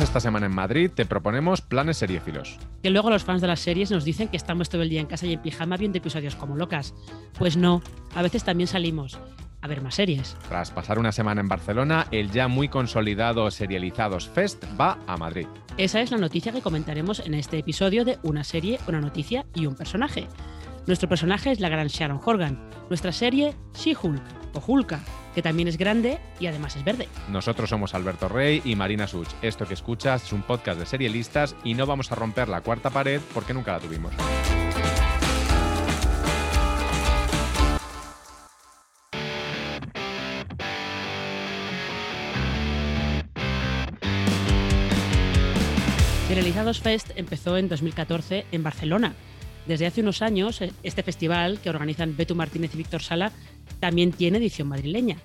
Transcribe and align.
esta 0.00 0.20
semana 0.20 0.46
en 0.46 0.54
Madrid, 0.54 0.90
te 0.94 1.04
proponemos 1.04 1.60
planes 1.60 1.98
seriéfilos. 1.98 2.58
Que 2.82 2.90
luego 2.90 3.10
los 3.10 3.24
fans 3.24 3.40
de 3.40 3.46
las 3.46 3.60
series 3.60 3.90
nos 3.90 4.04
dicen 4.04 4.28
que 4.28 4.36
estamos 4.36 4.68
todo 4.68 4.82
el 4.82 4.88
día 4.88 5.00
en 5.00 5.06
casa 5.06 5.26
y 5.26 5.34
en 5.34 5.42
pijama 5.42 5.76
viendo 5.76 5.98
episodios 5.98 6.36
como 6.36 6.56
locas. 6.56 6.94
Pues 7.38 7.56
no, 7.56 7.82
a 8.14 8.22
veces 8.22 8.44
también 8.44 8.66
salimos 8.66 9.18
a 9.62 9.68
ver 9.68 9.82
más 9.82 9.94
series. 9.94 10.36
Tras 10.48 10.70
pasar 10.70 10.98
una 10.98 11.12
semana 11.12 11.40
en 11.40 11.48
Barcelona, 11.48 12.06
el 12.10 12.30
ya 12.30 12.48
muy 12.48 12.68
consolidado 12.68 13.50
Serializados 13.50 14.28
Fest 14.28 14.64
va 14.80 14.98
a 15.06 15.16
Madrid. 15.16 15.46
Esa 15.76 16.00
es 16.00 16.10
la 16.10 16.18
noticia 16.18 16.52
que 16.52 16.62
comentaremos 16.62 17.20
en 17.20 17.34
este 17.34 17.58
episodio 17.58 18.04
de 18.04 18.18
Una 18.22 18.44
serie, 18.44 18.78
una 18.88 19.00
noticia 19.00 19.44
y 19.54 19.66
un 19.66 19.74
personaje. 19.74 20.28
Nuestro 20.86 21.08
personaje 21.08 21.52
es 21.52 21.60
la 21.60 21.68
gran 21.68 21.88
Sharon 21.88 22.20
Horgan. 22.24 22.70
Nuestra 22.88 23.12
serie, 23.12 23.54
She-Hulk 23.74 24.39
o 24.54 24.62
Hulka, 24.66 25.00
que 25.34 25.42
también 25.42 25.68
es 25.68 25.76
grande 25.76 26.18
y 26.38 26.46
además 26.46 26.76
es 26.76 26.84
verde. 26.84 27.08
Nosotros 27.28 27.70
somos 27.70 27.94
Alberto 27.94 28.28
Rey 28.28 28.62
y 28.64 28.76
Marina 28.76 29.06
Such. 29.06 29.28
Esto 29.42 29.66
que 29.66 29.74
escuchas 29.74 30.24
es 30.24 30.32
un 30.32 30.42
podcast 30.42 30.78
de 30.78 30.86
serielistas 30.86 31.56
y 31.64 31.74
no 31.74 31.86
vamos 31.86 32.12
a 32.12 32.14
romper 32.14 32.48
la 32.48 32.60
cuarta 32.60 32.90
pared 32.90 33.20
porque 33.34 33.54
nunca 33.54 33.72
la 33.72 33.80
tuvimos. 33.80 34.12
Serializados 46.30 46.80
Fest 46.80 47.10
empezó 47.16 47.56
en 47.56 47.68
2014 47.68 48.46
en 48.52 48.62
Barcelona. 48.62 49.14
Desde 49.70 49.86
hace 49.86 50.00
unos 50.00 50.20
años, 50.20 50.60
este 50.82 51.04
festival 51.04 51.60
que 51.60 51.70
organizan 51.70 52.16
Betu 52.16 52.34
Martínez 52.34 52.74
y 52.74 52.78
Víctor 52.78 53.02
Sala 53.02 53.30
también 53.78 54.10
tiene 54.10 54.38
edición 54.38 54.66
madrileña. 54.66 55.18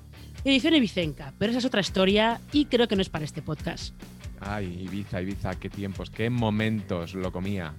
Edición 0.43 0.75
Ibicenca, 0.75 1.33
pero 1.39 1.49
esa 1.49 1.57
es 1.57 1.65
otra 1.65 1.81
historia 1.81 2.39
y 2.51 2.65
creo 2.65 2.87
que 2.87 2.95
no 2.95 3.01
es 3.01 3.09
para 3.09 3.25
este 3.25 3.41
podcast. 3.41 3.95
Ay, 4.39 4.83
Ibiza, 4.83 5.19
Ibiza, 5.19 5.55
qué 5.55 5.71
tiempos, 5.71 6.11
qué 6.11 6.29
momentos 6.29 7.15
lo 7.15 7.31
comía. 7.31 7.73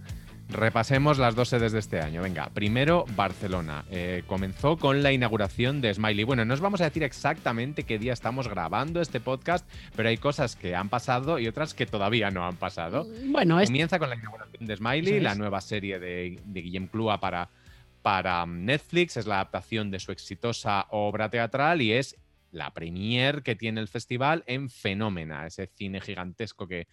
Repasemos 0.49 1.19
las 1.19 1.35
dos 1.35 1.49
sedes 1.49 1.73
de 1.73 1.81
este 1.81 2.01
año. 2.01 2.23
Venga, 2.23 2.49
primero 2.51 3.05
Barcelona. 3.17 3.85
Eh, 3.91 4.23
comenzó 4.29 4.77
con 4.77 5.03
la 5.03 5.13
inauguración 5.13 5.81
de 5.81 5.93
Smiley. 5.93 6.25
Bueno, 6.25 6.45
no 6.45 6.55
os 6.55 6.61
vamos 6.61 6.81
a 6.81 6.85
decir 6.85 7.03
exactamente 7.03 7.83
qué 7.83 7.99
día 7.99 8.13
estamos 8.13 8.47
grabando 8.47 9.01
este 9.01 9.19
podcast, 9.19 9.69
pero 9.97 10.09
hay 10.09 10.19
cosas 10.19 10.55
que 10.55 10.77
han 10.77 10.89
pasado 10.89 11.41
y 11.41 11.49
otras 11.49 11.75
que 11.75 11.85
todavía 11.85 12.31
no 12.31 12.47
han 12.47 12.57
pasado. 12.57 13.09
Bueno, 13.27 13.59
es... 13.59 13.69
Comienza 13.69 13.99
con 13.99 14.09
la 14.09 14.17
inauguración 14.17 14.67
de 14.67 14.77
Smiley, 14.77 15.21
la 15.21 15.35
nueva 15.35 15.61
serie 15.61 15.99
de, 15.99 16.41
de 16.45 16.63
Guillem 16.63 16.87
Clua 16.87 17.19
para, 17.19 17.49
para 18.03 18.47
Netflix. 18.47 19.17
Es 19.17 19.27
la 19.27 19.37
adaptación 19.37 19.91
de 19.91 19.99
su 19.99 20.13
exitosa 20.13 20.87
obra 20.91 21.29
teatral 21.29 21.83
y 21.83 21.93
es 21.93 22.17
la 22.53 22.73
premier 22.73 23.43
que 23.43 23.57
tiene 23.57 23.81
el 23.81 23.89
festival 23.89 24.45
en 24.47 24.71
Fenómena, 24.71 25.45
ese 25.45 25.67
cine 25.67 26.01
gigantesco 26.01 26.69
que, 26.69 26.87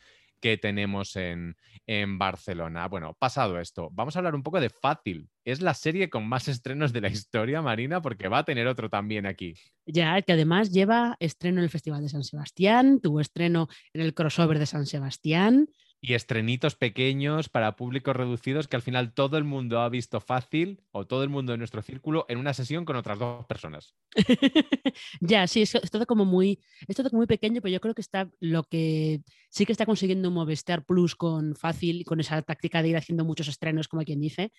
que 0.43 0.57
tenemos 0.57 1.15
en, 1.15 1.55
en, 1.87 2.19
Barcelona. 2.19 2.89
Bueno, 2.89 3.15
pasado 3.17 3.61
esto, 3.61 3.89
vamos 3.93 4.13
a 4.13 4.19
hablar 4.19 4.35
un 4.35 4.43
poco 4.43 4.59
de 4.59 4.69
Fácil. 4.69 5.29
Es 5.45 5.61
la 5.61 5.73
serie 5.73 6.09
con 6.09 6.27
más 6.27 6.47
estrenos 6.49 6.91
de 6.91 6.99
la 6.99 7.07
historia, 7.07 7.61
Marina, 7.61 8.01
porque 8.01 8.27
va 8.27 8.39
a 8.39 8.43
tener 8.43 8.67
otro 8.67 8.89
también 8.89 9.25
aquí. 9.25 9.53
Ya, 9.85 10.21
que 10.21 10.33
además 10.33 10.73
lleva 10.73 11.15
estreno 11.21 11.59
en 11.59 11.63
el 11.63 11.69
Festival 11.69 12.01
de 12.01 12.09
San 12.09 12.25
Sebastián, 12.25 12.99
tuvo 13.01 13.21
estreno 13.21 13.69
en 13.93 14.01
el 14.01 14.13
crossover 14.13 14.59
de 14.59 14.65
San 14.65 14.85
Sebastián 14.85 15.69
y 16.05 16.15
estrenitos 16.15 16.75
pequeños 16.75 17.47
para 17.47 17.77
públicos 17.77 18.13
reducidos 18.13 18.67
que 18.67 18.75
al 18.75 18.81
final 18.81 19.13
todo 19.13 19.37
el 19.37 19.45
mundo 19.45 19.79
ha 19.79 19.87
visto 19.87 20.19
fácil 20.19 20.81
o 20.91 21.07
todo 21.07 21.23
el 21.23 21.29
mundo 21.29 21.53
de 21.53 21.57
nuestro 21.57 21.81
círculo 21.81 22.25
en 22.27 22.39
una 22.39 22.53
sesión 22.53 22.83
con 22.83 22.97
otras 22.97 23.17
dos 23.17 23.45
personas. 23.45 23.95
ya, 25.21 25.47
sí, 25.47 25.61
es, 25.61 25.71
todo 25.89 26.05
como 26.05 26.25
muy, 26.25 26.59
es 26.89 26.97
todo 26.97 27.09
muy 27.13 27.25
pequeño, 27.25 27.61
pero 27.61 27.71
yo 27.71 27.79
creo 27.79 27.95
que 27.95 28.01
está 28.01 28.29
lo 28.41 28.65
que 28.65 29.21
sí 29.49 29.65
que 29.65 29.71
está 29.71 29.85
consiguiendo 29.85 30.29
Movistar 30.29 30.83
Plus 30.83 31.15
con 31.15 31.55
fácil, 31.55 32.03
con 32.03 32.19
esa 32.19 32.41
táctica 32.41 32.81
de 32.81 32.89
ir 32.89 32.97
haciendo 32.97 33.23
muchos 33.23 33.47
estrenos, 33.47 33.87
como 33.87 34.03
quien 34.03 34.19
dice, 34.19 34.51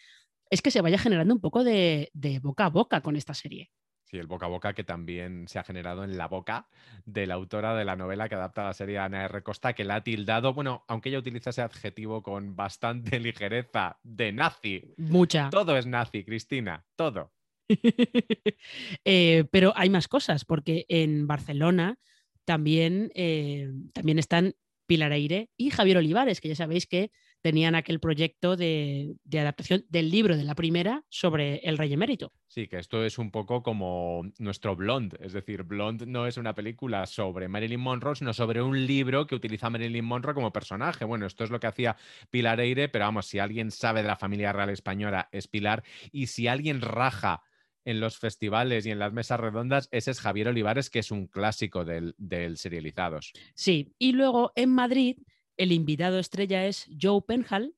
es 0.48 0.62
que 0.62 0.70
se 0.70 0.80
vaya 0.80 0.96
generando 0.96 1.34
un 1.34 1.42
poco 1.42 1.62
de, 1.62 2.08
de 2.14 2.38
boca 2.38 2.64
a 2.64 2.70
boca 2.70 3.02
con 3.02 3.16
esta 3.16 3.34
serie. 3.34 3.70
Sí, 4.14 4.20
el 4.20 4.28
boca 4.28 4.46
a 4.46 4.48
boca 4.48 4.74
que 4.74 4.84
también 4.84 5.48
se 5.48 5.58
ha 5.58 5.64
generado 5.64 6.04
en 6.04 6.16
la 6.16 6.28
boca 6.28 6.68
de 7.04 7.26
la 7.26 7.34
autora 7.34 7.74
de 7.74 7.84
la 7.84 7.96
novela 7.96 8.28
que 8.28 8.36
adapta 8.36 8.62
la 8.62 8.72
serie 8.72 9.00
Ana 9.00 9.24
R. 9.24 9.42
Costa, 9.42 9.72
que 9.72 9.82
la 9.82 9.96
ha 9.96 10.04
tildado, 10.04 10.54
bueno, 10.54 10.84
aunque 10.86 11.08
ella 11.08 11.18
utiliza 11.18 11.50
ese 11.50 11.62
adjetivo 11.62 12.22
con 12.22 12.54
bastante 12.54 13.18
ligereza, 13.18 13.98
de 14.04 14.30
nazi. 14.30 14.94
Mucha. 14.98 15.50
Todo 15.50 15.76
es 15.76 15.86
nazi, 15.86 16.22
Cristina, 16.22 16.84
todo. 16.94 17.32
eh, 19.04 19.46
pero 19.50 19.72
hay 19.74 19.90
más 19.90 20.06
cosas, 20.06 20.44
porque 20.44 20.86
en 20.88 21.26
Barcelona 21.26 21.98
también, 22.44 23.10
eh, 23.16 23.72
también 23.94 24.20
están 24.20 24.54
Pilar 24.86 25.10
Aire 25.10 25.50
y 25.56 25.70
Javier 25.70 25.96
Olivares, 25.96 26.40
que 26.40 26.50
ya 26.50 26.54
sabéis 26.54 26.86
que 26.86 27.10
tenían 27.44 27.74
aquel 27.74 28.00
proyecto 28.00 28.56
de, 28.56 29.16
adaptación 29.30 29.84
del 29.90 30.10
libro 30.10 30.34
de 30.34 30.44
la 30.44 30.54
primera 30.54 31.04
sobre 31.10 31.56
el 31.56 31.76
rey 31.76 31.92
emérito. 31.92 32.32
Sí, 32.46 32.68
que 32.68 32.78
esto 32.78 33.04
es 33.04 33.18
un 33.18 33.30
poco 33.30 33.62
como 33.62 34.22
nuestro 34.38 34.74
Blonde, 34.74 35.18
es 35.20 35.34
decir, 35.34 35.62
Blonde 35.62 36.06
no 36.06 36.26
es 36.26 36.38
una 36.38 36.54
película 36.54 37.04
sobre 37.04 37.48
Marilyn 37.48 37.80
Monroe, 37.80 38.16
sino 38.16 38.32
sobre 38.32 38.62
un 38.62 38.86
libro 38.86 39.26
que 39.26 39.34
utiliza 39.34 39.66
a 39.66 39.70
Marilyn 39.70 40.06
Monroe 40.06 40.32
como 40.32 40.54
personaje. 40.54 41.04
Bueno, 41.04 41.26
esto 41.26 41.44
es 41.44 41.50
lo 41.50 41.60
que 41.60 41.66
hacía 41.66 41.96
Pilar 42.30 42.60
Eire, 42.60 42.88
pero 42.88 43.04
vamos, 43.04 43.26
si 43.26 43.38
alguien 43.38 43.70
sabe 43.70 44.00
de 44.00 44.08
la 44.08 44.16
familia 44.16 44.54
real 44.54 44.70
española 44.70 45.28
es 45.30 45.46
Pilar, 45.46 45.84
y 46.12 46.28
si 46.28 46.48
alguien 46.48 46.80
raja 46.80 47.42
en 47.84 48.00
los 48.00 48.16
festivales 48.16 48.86
y 48.86 48.90
en 48.90 48.98
las 48.98 49.12
mesas 49.12 49.38
redondas, 49.38 49.90
ese 49.92 50.12
es 50.12 50.20
Javier 50.20 50.48
Olivares, 50.48 50.88
que 50.88 51.00
es 51.00 51.10
un 51.10 51.26
clásico 51.26 51.84
del, 51.84 52.14
del 52.16 52.56
Serializados. 52.56 53.34
Sí, 53.54 53.92
y 53.98 54.12
luego 54.12 54.52
en 54.56 54.70
Madrid 54.70 55.18
el 55.56 55.72
invitado 55.72 56.18
estrella 56.18 56.66
es 56.66 56.88
Joe 57.00 57.22
Penhall, 57.26 57.74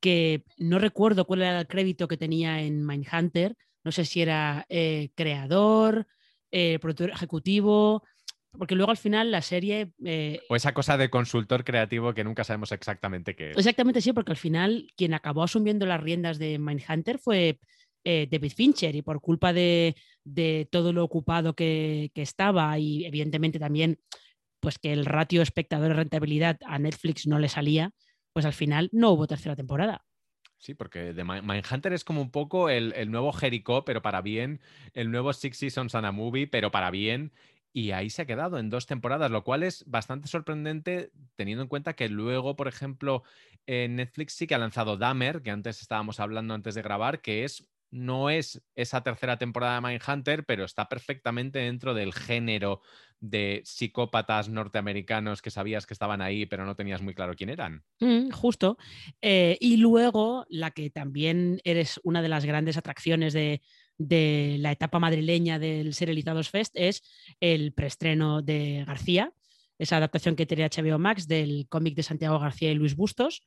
que 0.00 0.44
no 0.56 0.78
recuerdo 0.78 1.26
cuál 1.26 1.42
era 1.42 1.60
el 1.60 1.66
crédito 1.66 2.08
que 2.08 2.16
tenía 2.16 2.62
en 2.62 2.86
Mindhunter, 2.86 3.56
no 3.84 3.92
sé 3.92 4.04
si 4.04 4.22
era 4.22 4.66
eh, 4.68 5.10
creador, 5.14 6.06
eh, 6.50 6.78
productor 6.78 7.10
ejecutivo, 7.10 8.04
porque 8.52 8.74
luego 8.74 8.90
al 8.90 8.96
final 8.96 9.30
la 9.30 9.42
serie... 9.42 9.92
Eh, 10.04 10.40
o 10.48 10.56
esa 10.56 10.72
cosa 10.72 10.96
de 10.96 11.10
consultor 11.10 11.64
creativo 11.64 12.14
que 12.14 12.24
nunca 12.24 12.44
sabemos 12.44 12.72
exactamente 12.72 13.34
qué 13.34 13.50
es. 13.50 13.56
Exactamente, 13.56 14.00
sí, 14.00 14.12
porque 14.12 14.32
al 14.32 14.36
final 14.36 14.92
quien 14.96 15.14
acabó 15.14 15.42
asumiendo 15.42 15.86
las 15.86 16.00
riendas 16.00 16.38
de 16.38 16.58
Mindhunter 16.58 17.18
fue 17.18 17.58
David 18.04 18.52
Fincher 18.56 18.94
y 18.94 19.02
por 19.02 19.20
culpa 19.20 19.52
de, 19.52 19.94
todo 20.70 20.94
lo 20.94 21.04
ocupado 21.04 21.54
que, 21.54 22.10
que, 22.14 22.22
estaba 22.22 22.78
y 22.78 23.04
evidentemente 23.04 23.58
también 23.58 23.98
pues 24.60 24.78
que 24.78 24.92
el 24.92 25.04
ratio 25.04 25.42
espectador-rentabilidad 25.42 26.58
a 26.66 26.78
Netflix 26.78 27.26
no 27.26 27.38
le 27.38 27.48
salía, 27.48 27.92
pues 28.32 28.46
al 28.46 28.52
final 28.52 28.88
no 28.92 29.10
hubo 29.10 29.26
tercera 29.26 29.56
temporada. 29.56 30.04
Sí, 30.58 30.74
porque 30.74 31.14
The 31.14 31.24
Mindhunter 31.24 31.92
es 31.92 32.04
como 32.04 32.20
un 32.20 32.30
poco 32.30 32.68
el, 32.68 33.10
nuevo 33.10 33.32
Jericho, 33.32 33.84
pero 33.84 34.02
para 34.02 34.22
bien, 34.22 34.60
el 34.92 35.10
nuevo 35.10 35.32
Six 35.32 35.56
Seasons 35.56 35.94
and 35.94 36.06
a 36.06 36.12
Movie, 36.12 36.48
pero 36.48 36.72
para 36.72 36.90
bien, 36.90 37.32
y 37.72 37.92
ahí 37.92 38.10
se 38.10 38.22
ha 38.22 38.26
quedado 38.26 38.58
en 38.58 38.68
dos 38.68 38.86
temporadas, 38.86 39.30
lo 39.30 39.44
cual 39.44 39.62
es 39.62 39.84
bastante 39.86 40.26
sorprendente 40.26 41.12
teniendo 41.36 41.62
en 41.62 41.68
cuenta 41.68 41.94
que 41.94 42.08
luego, 42.08 42.56
por 42.56 42.66
ejemplo, 42.66 43.22
Netflix 43.68 44.32
sí 44.32 44.48
que 44.48 44.56
ha 44.56 44.58
lanzado 44.58 44.96
Dahmer, 44.96 45.42
que 45.42 45.52
antes 45.52 45.80
estábamos 45.80 46.18
hablando 46.18 46.54
antes 46.54 46.74
de 46.74 46.82
grabar, 46.82 47.20
que 47.20 47.44
es 47.44 47.68
no 47.90 48.30
es 48.30 48.62
esa 48.74 49.02
tercera 49.02 49.38
temporada 49.38 49.80
de 49.80 49.86
Mindhunter, 49.86 50.44
pero 50.44 50.64
está 50.64 50.88
perfectamente 50.88 51.60
dentro 51.60 51.94
del 51.94 52.12
género 52.12 52.82
de 53.20 53.62
psicópatas 53.64 54.48
norteamericanos 54.48 55.42
que 55.42 55.50
sabías 55.50 55.86
que 55.86 55.94
estaban 55.94 56.20
ahí, 56.20 56.46
pero 56.46 56.64
no 56.64 56.76
tenías 56.76 57.02
muy 57.02 57.14
claro 57.14 57.34
quién 57.34 57.50
eran. 57.50 57.82
Mm, 58.00 58.30
justo. 58.30 58.78
Eh, 59.20 59.56
y 59.60 59.78
luego, 59.78 60.46
la 60.48 60.70
que 60.70 60.90
también 60.90 61.60
eres 61.64 62.00
una 62.04 62.22
de 62.22 62.28
las 62.28 62.44
grandes 62.44 62.76
atracciones 62.76 63.32
de, 63.32 63.60
la 63.98 64.70
etapa 64.70 65.00
madrileña 65.00 65.58
del 65.58 65.92
Serializados 65.92 66.50
Fest 66.50 66.72
es 66.76 67.02
el 67.40 67.72
preestreno 67.72 68.42
de 68.42 68.84
García, 68.86 69.32
esa 69.76 69.96
adaptación 69.96 70.36
que 70.36 70.46
tiene 70.46 70.68
HBO 70.68 71.00
Max 71.00 71.26
del 71.26 71.66
cómic 71.68 71.96
de 71.96 72.04
Santiago 72.04 72.38
García 72.38 72.70
y 72.70 72.74
Luis 72.74 72.94
Bustos 72.94 73.42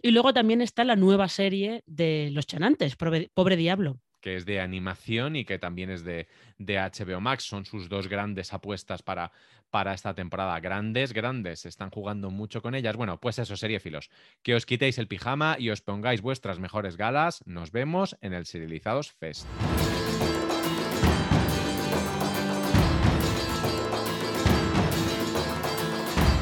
y 0.00 0.10
luego 0.10 0.32
también 0.32 0.60
está 0.60 0.84
la 0.84 0.96
nueva 0.96 1.28
serie 1.28 1.82
de 1.86 2.30
Los 2.32 2.46
Chanantes, 2.46 2.96
Pobre, 2.96 3.56
Diablo. 3.56 4.00
Que 4.20 4.36
es 4.36 4.44
de 4.44 4.60
animación 4.60 5.36
y 5.36 5.44
que 5.44 5.58
también 5.58 5.90
es 5.90 6.02
de, 6.02 6.26
de, 6.58 6.78
HBO 6.78 7.20
Max. 7.20 7.44
Son 7.44 7.64
sus 7.64 7.88
dos 7.88 8.08
grandes 8.08 8.52
apuestas 8.52 9.02
para, 9.02 9.30
para 9.70 9.94
esta 9.94 10.14
temporada. 10.14 10.58
Grandes, 10.58 11.12
grandes. 11.12 11.64
Están 11.64 11.90
jugando 11.90 12.30
mucho 12.30 12.60
con 12.60 12.74
ellas. 12.74 12.96
Bueno, 12.96 13.20
pues 13.20 13.38
eso, 13.38 13.56
filos. 13.78 14.10
Que 14.42 14.54
os 14.54 14.66
quitéis 14.66 14.98
el 14.98 15.06
pijama 15.06 15.56
y 15.58 15.70
os 15.70 15.80
pongáis 15.80 16.22
vuestras 16.22 16.58
mejores 16.58 16.96
galas. 16.96 17.42
Nos 17.46 17.70
vemos 17.70 18.16
en 18.20 18.32
el 18.32 18.46
Serializados 18.46 19.12
Fest. 19.12 19.46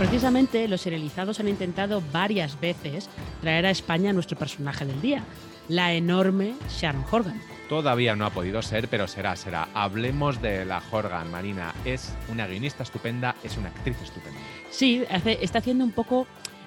Precisamente 0.04 0.68
los 0.68 0.82
serializados 0.82 1.40
han 1.40 1.48
intentado 1.48 2.02
varias 2.12 2.60
veces 2.60 3.08
traer 3.40 3.64
a 3.64 3.70
España 3.70 4.10
a 4.10 4.12
nuestro 4.12 4.36
personaje 4.36 4.84
del 4.84 5.00
día, 5.00 5.24
la 5.66 5.94
enorme 5.94 6.52
Sharon 6.68 7.06
Horgan. 7.10 7.40
Todavía 7.70 8.14
no 8.14 8.26
ha 8.26 8.30
podido 8.30 8.60
ser, 8.60 8.88
pero 8.88 9.08
será, 9.08 9.34
será. 9.34 9.66
Hablemos 9.72 10.42
de 10.42 10.66
la 10.66 10.82
Horgan, 10.90 11.30
Marina. 11.30 11.74
Es 11.86 12.14
una 12.30 12.46
guionista 12.46 12.82
estupenda, 12.82 13.34
es 13.42 13.56
una 13.56 13.70
actriz 13.70 13.96
estupenda. 14.02 14.38
Sí, 14.70 15.02
está 15.40 15.60
haciendo 15.60 15.84
un 15.84 15.92
poco 15.92 16.26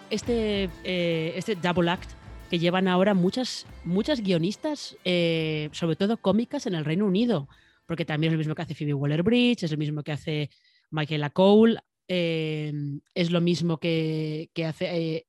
este, 0.09 0.71
eh, 0.83 1.33
este 1.35 1.53
double 1.53 1.91
act 1.91 2.09
que 2.49 2.57
llevan 2.57 2.87
ahora 2.87 3.13
muchas, 3.13 3.67
muchas 3.83 4.21
guionistas, 4.21 4.97
eh, 5.05 5.69
sobre 5.73 5.95
todo 5.95 6.17
cómicas, 6.17 6.65
en 6.65 6.73
el 6.73 6.85
Reino 6.85 7.05
Unido, 7.05 7.47
porque 7.85 8.03
también 8.03 8.31
es 8.31 8.33
lo 8.33 8.39
mismo 8.39 8.55
que 8.55 8.63
hace 8.63 8.73
Phoebe 8.73 8.95
Waller-Bridge, 8.95 9.61
es 9.61 9.71
lo 9.71 9.77
mismo 9.77 10.01
que 10.01 10.11
hace 10.11 10.49
Michaela 10.89 11.29
Cole, 11.29 11.77
eh, 12.07 12.73
es 13.13 13.31
lo 13.31 13.41
mismo 13.41 13.79
que, 13.79 14.49
hace 14.65 15.25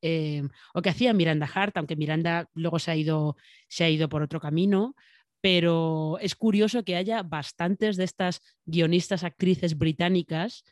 o 0.73 0.81
que 0.81 0.89
hacía 0.89 1.13
Miranda 1.13 1.49
Hart, 1.53 1.77
aunque 1.77 1.95
Miranda 1.95 2.49
luego 2.53 2.79
se 2.79 2.91
ha 2.91 2.95
ido, 2.95 3.35
se 3.67 3.83
ha 3.83 3.89
ido 3.89 4.09
por 4.09 4.21
otro 4.21 4.39
camino. 4.39 4.95
Pero 5.41 6.17
es 6.19 6.35
curioso 6.35 6.83
que 6.83 6.97
haya 6.97 7.23
bastantes 7.23 7.95
de 7.95 8.03
estas 8.03 8.41
guionistas, 8.65 9.23
actrices 9.23 9.77
británicas 9.77 10.63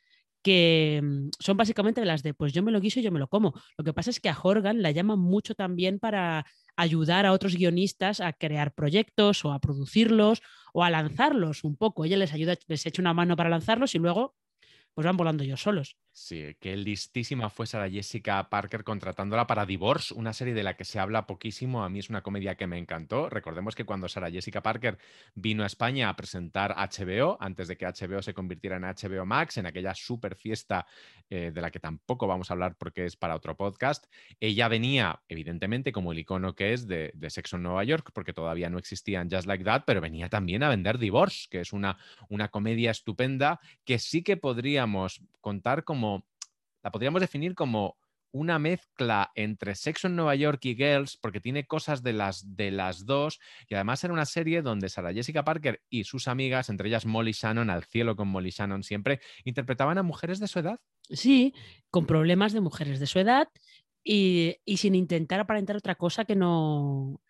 que 0.47 1.01
mm, 1.03 1.29
son 1.39 1.57
básicamente 1.57 2.03
las 2.05 2.23
de, 2.23 2.33
pues 2.33 2.53
yo 2.53 2.63
me 2.63 2.71
lo 2.71 2.79
guiso 2.79 2.99
y 2.99 3.03
yo 3.03 3.11
me 3.11 3.19
lo 3.19 3.27
como. 3.27 3.53
Lo 3.77 3.83
que 3.83 3.93
pasa 3.93 4.09
es 4.09 4.19
que 4.19 4.29
a 4.29 4.37
Horgan 4.41 4.81
la 4.81 4.91
llaman 4.91 5.19
mucho 5.19 5.55
también 5.55 5.99
para 5.99 6.45
ayudar 6.75 7.25
a 7.25 7.33
otros 7.33 7.55
guionistas 7.55 8.21
a 8.21 8.33
crear 8.33 8.73
proyectos 8.73 9.43
o 9.45 9.51
a 9.51 9.59
producirlos 9.59 10.41
o 10.73 10.83
a 10.83 10.89
lanzarlos 10.89 11.63
un 11.63 11.75
poco. 11.75 12.05
Ella 12.05 12.17
les 12.17 12.33
ayuda, 12.33 12.55
les 12.67 12.85
echa 12.85 13.01
una 13.01 13.13
mano 13.13 13.35
para 13.35 13.49
lanzarlos 13.49 13.95
y 13.95 13.99
luego 13.99 14.35
pues 14.97 15.05
van 15.05 15.15
volando 15.15 15.43
ellos 15.43 15.61
solos. 15.61 15.95
Sí, 16.11 16.55
qué 16.59 16.75
listísima 16.75 17.51
fue 17.51 17.67
Sarah 17.67 17.87
Jessica 17.87 18.49
Parker 18.49 18.83
contratándola 18.83 19.45
para 19.45 19.67
Divorce, 19.67 20.11
una 20.15 20.33
serie 20.33 20.55
de 20.55 20.63
la 20.63 20.75
que 20.75 20.85
se 20.85 20.97
habla 20.97 21.27
poquísimo. 21.27 21.83
A 21.83 21.89
mí 21.89 21.99
es 21.99 22.09
una 22.09 22.23
comedia 22.23 22.55
que 22.55 22.65
me 22.65 22.79
encantó. 22.79 23.29
Recordemos 23.29 23.75
que 23.75 23.85
cuando 23.85 24.07
Sarah 24.07 24.31
Jessica 24.31 24.63
Parker 24.63 24.97
vino 25.35 25.61
a 25.61 25.67
España 25.67 26.09
a 26.09 26.15
presentar 26.15 26.73
HBO, 26.75 27.37
antes 27.39 27.67
de 27.67 27.77
que 27.77 27.85
HBO 27.85 28.23
se 28.23 28.33
convirtiera 28.33 28.77
en 28.77 28.85
HBO 28.85 29.27
Max, 29.27 29.57
en 29.57 29.67
aquella 29.67 29.93
super 29.93 30.35
fiesta 30.35 30.87
eh, 31.29 31.51
de 31.53 31.61
la 31.61 31.69
que 31.69 31.79
tampoco 31.79 32.25
vamos 32.25 32.49
a 32.49 32.55
hablar 32.55 32.75
porque 32.79 33.05
es 33.05 33.15
para 33.15 33.35
otro 33.35 33.55
podcast, 33.55 34.07
ella 34.39 34.67
venía, 34.69 35.21
evidentemente, 35.27 35.91
como 35.91 36.13
el 36.13 36.17
icono 36.17 36.55
que 36.55 36.73
es 36.73 36.87
de, 36.87 37.13
Sexo 37.29 37.57
en 37.57 37.63
Nueva 37.63 37.83
York, 37.83 38.09
porque 38.11 38.33
todavía 38.33 38.71
no 38.71 38.79
existían 38.79 39.29
Just 39.29 39.45
Like 39.45 39.63
That, 39.63 39.83
pero 39.85 40.01
venía 40.01 40.29
también 40.29 40.63
a 40.63 40.69
vender 40.69 40.97
Divorce, 40.97 41.47
que 41.51 41.59
es 41.59 41.73
una, 41.73 41.99
una 42.29 42.47
comedia 42.47 42.89
estupenda 42.89 43.59
que 43.85 43.99
sí 43.99 44.23
que 44.23 44.37
podríamos 44.87 45.21
contar 45.41 45.83
como 45.83 46.25
la 46.83 46.91
podríamos 46.91 47.21
definir 47.21 47.53
como 47.55 47.97
una 48.31 48.59
mezcla 48.59 49.31
entre 49.35 49.75
Sexo 49.75 50.07
en 50.07 50.15
Nueva 50.15 50.35
York 50.35 50.63
y 50.65 50.75
Girls, 50.75 51.17
porque 51.17 51.39
tiene 51.39 51.65
cosas 51.65 52.03
de 52.03 52.13
las, 52.13 52.55
de 52.55 52.71
las 52.71 53.05
dos, 53.05 53.39
y 53.67 53.75
además 53.75 54.03
era 54.03 54.13
una 54.13 54.25
serie 54.25 54.61
donde 54.61 54.89
Sarah 54.89 55.13
Jessica 55.13 55.43
Parker 55.43 55.81
y 55.89 56.03
sus 56.03 56.27
amigas, 56.27 56.69
entre 56.69 56.89
ellas 56.89 57.05
Molly 57.05 57.31
Shannon, 57.31 57.69
al 57.69 57.83
cielo 57.83 58.15
con 58.15 58.27
Molly 58.27 58.51
Shannon 58.51 58.83
siempre, 58.83 59.21
interpretaban 59.43 59.97
a 59.97 60.03
mujeres 60.03 60.39
de 60.39 60.47
su 60.47 60.59
edad. 60.59 60.79
Sí, 61.09 61.53
con 61.89 62.05
problemas 62.05 62.53
de 62.53 62.61
mujeres 62.61 62.99
de 62.99 63.07
su 63.07 63.19
edad 63.19 63.49
y, 64.03 64.57
sin 64.77 64.95
intentar 64.95 65.39
aparentar 65.39 65.75
otra 65.75 65.95
cosa 65.95 66.25
que 66.25 66.35
no, 66.35 67.21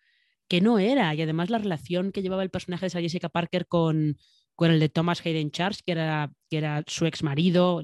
que 0.48 0.60
no 0.60 0.78
era. 0.78 1.14
Y 1.14 1.22
además 1.22 1.48
la 1.50 1.58
relación 1.58 2.12
que 2.12 2.22
llevaba 2.22 2.42
el 2.42 2.50
personaje 2.50 2.86
de 2.86 2.90
Sarah 2.90 3.02
Jessica 3.02 3.28
Parker 3.28 3.66
con, 3.66 4.18
con 4.58 4.72
el 4.72 4.80
de 4.80 4.88
Thomas 4.88 5.24
Hayden 5.24 5.52
Charles, 5.52 5.84
que 5.84 5.92
era, 5.92 6.32
que 6.50 6.58
era 6.58 6.82
su 6.88 7.06
ex 7.06 7.22
marido, 7.22 7.80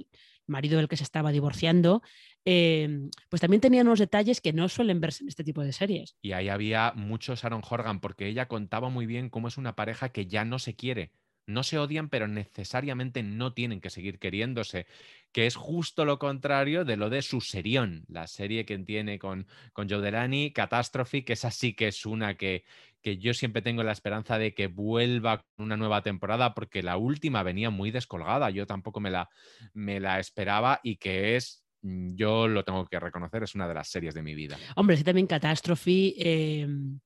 marido 0.49 0.77
del 0.77 0.89
que 0.89 0.97
se 0.97 1.05
estaba 1.05 1.31
divorciando, 1.31 2.03
em, 2.45 3.11
pues 3.29 3.41
también 3.41 3.61
tenía 3.61 3.83
unos 3.83 4.01
detalles 4.01 4.41
que 4.41 4.53
no 4.53 4.69
suelen 4.69 5.01
verse 5.01 5.23
en 5.23 5.29
este 5.29 5.45
tipo 5.45 5.63
de 5.63 5.73
series. 5.73 6.17
Y 6.21 6.33
ahí 6.33 6.49
había 6.49 6.93
mucho 6.97 7.37
Sharon 7.37 7.63
Horgan, 7.63 8.01
porque 8.01 8.27
ella 8.27 8.49
contaba 8.49 8.89
muy 8.89 9.07
bien 9.07 9.31
cómo 9.31 9.47
es 9.47 9.57
una 9.57 9.77
pareja 9.77 10.09
que 10.09 10.27
ya 10.27 10.45
no 10.45 10.59
se 10.59 10.75
quiere. 10.75 11.13
No 11.47 11.63
se 11.63 11.79
odian, 11.79 12.09
pero 12.09 12.27
necesariamente 12.27 13.23
no 13.23 13.53
tienen 13.53 13.81
que 13.81 13.91
seguir 13.91 14.19
queriéndose, 14.19 14.87
que 15.33 15.47
es 15.47 15.57
justo 15.57 16.05
lo 16.05 16.19
contrario 16.19 16.85
de 16.85 16.97
lo 16.97 17.11
de 17.11 17.21
su 17.21 17.41
serión, 17.41 18.05
la 18.09 18.27
serie 18.27 18.65
que 18.65 18.79
tiene 18.79 19.19
con, 19.19 19.47
con 19.73 19.89
Joe 19.89 20.01
Delany, 20.01 20.53
Catastrophe, 20.53 21.25
que 21.25 21.35
esa 21.35 21.51
sí 21.51 21.75
que 21.75 21.89
es 21.89 22.07
una 22.07 22.37
que, 22.37 22.65
que 23.03 23.19
yo 23.19 23.35
siempre 23.35 23.61
tengo 23.61 23.83
la 23.83 23.93
esperanza 23.93 24.39
de 24.39 24.55
que 24.55 24.69
vuelva 24.69 25.45
con 25.57 25.67
una 25.67 25.77
nueva 25.77 26.03
temporada, 26.03 26.55
porque 26.55 26.83
la 26.83 26.97
última 26.97 27.43
venía 27.43 27.69
muy 27.69 27.91
descolgada, 27.91 28.49
yo 28.49 28.67
tampoco 28.67 29.01
me 29.01 29.11
la, 29.11 29.29
me 29.75 30.01
la 30.01 30.19
esperaba 30.19 30.81
y 30.83 30.97
que 30.97 31.37
es 31.37 31.67
mm, 31.83 32.15
yo 32.15 32.49
lo 32.49 32.65
tengo 32.65 32.87
que 32.87 32.99
reconocer, 32.99 33.43
es 33.43 33.55
una 33.55 33.69
de 33.69 33.75
las 33.75 33.89
series 33.89 34.15
de 34.15 34.23
mi 34.23 34.35
vida. 34.35 34.57
Hombre, 34.77 34.97
sí, 34.97 35.05
también 35.05 35.27
Catástrofe. 35.27 36.15
Em, 36.17 36.99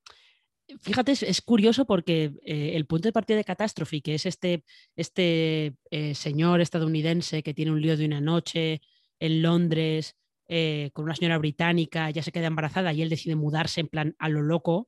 fíjate, 0.81 1.12
es, 1.12 1.41
curioso 1.43 1.87
porque 1.87 2.32
eh, 2.44 2.73
el 2.75 2.87
punto 2.87 3.09
de 3.09 3.12
partida 3.12 3.37
de 3.37 3.44
Catástrofe, 3.44 4.00
que 4.00 4.15
es 4.15 4.26
este, 4.26 4.65
este 4.97 5.75
eh, 5.91 6.15
señor 6.15 6.61
estadounidense 6.61 7.43
que 7.43 7.55
tiene 7.55 7.73
un 7.73 7.81
lío 7.81 7.97
de 7.97 8.06
una 8.06 8.20
noche 8.20 8.82
en 9.19 9.43
Londres 9.43 10.17
eh, 10.47 10.91
con 10.93 11.05
una 11.05 11.15
señora 11.15 11.38
británica, 11.38 12.11
ya 12.11 12.23
se 12.23 12.32
queda 12.32 12.47
embarazada 12.47 12.93
y 12.93 13.03
él 13.03 13.09
decide 13.09 13.37
mudarse 13.37 13.81
en 13.81 13.88
plan 13.88 14.17
a 14.19 14.29
lo 14.29 14.43
loco. 14.43 14.87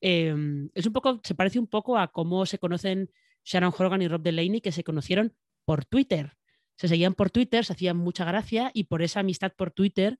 Em, 0.00 0.70
es 0.74 0.86
un 0.86 0.92
poco, 0.92 1.20
se 1.24 1.34
parece 1.34 1.58
un 1.58 1.66
poco 1.66 1.98
a 1.98 2.08
cómo 2.12 2.46
se 2.46 2.58
conocen 2.58 3.10
Sharon 3.44 3.72
Horgan 3.76 4.02
y 4.02 4.08
Rob 4.08 4.22
Delaney, 4.22 4.60
que 4.60 4.72
se 4.72 4.84
conocieron 4.84 5.34
por 5.64 5.84
Twitter. 5.84 6.34
Se 6.76 6.88
seguían 6.88 7.14
por 7.14 7.30
Twitter, 7.30 7.64
se 7.64 7.72
hacían 7.72 7.96
mucha 7.96 8.24
gracia 8.24 8.70
y 8.74 8.84
por 8.84 9.02
esa 9.02 9.20
amistad 9.20 9.52
por 9.56 9.70
Twitter, 9.70 10.18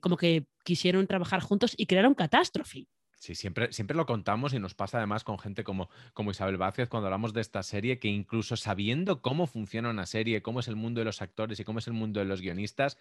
como 0.00 0.16
que 0.16 0.46
quisieron 0.64 1.06
trabajar 1.06 1.40
juntos 1.40 1.74
y 1.76 1.86
crearon 1.86 2.14
Catástrofe. 2.14 2.88
Sí, 3.22 3.36
siempre, 3.36 3.72
siempre 3.72 3.96
lo 3.96 4.04
contamos 4.04 4.52
y 4.52 4.58
nos 4.58 4.74
pasa 4.74 4.98
además 4.98 5.22
con 5.22 5.38
gente 5.38 5.62
como, 5.62 5.88
como 6.12 6.32
Isabel 6.32 6.56
Vázquez 6.56 6.88
cuando 6.88 7.06
hablamos 7.06 7.32
de 7.32 7.40
esta 7.40 7.62
serie, 7.62 8.00
que 8.00 8.08
incluso 8.08 8.56
sabiendo 8.56 9.22
cómo 9.22 9.46
funciona 9.46 9.90
una 9.90 10.06
serie, 10.06 10.42
cómo 10.42 10.58
es 10.58 10.66
el 10.66 10.74
mundo 10.74 10.98
de 10.98 11.04
los 11.04 11.22
actores 11.22 11.60
y 11.60 11.64
cómo 11.64 11.78
es 11.78 11.86
el 11.86 11.92
mundo 11.92 12.18
de 12.18 12.26
los 12.26 12.40
guionistas, 12.40 12.98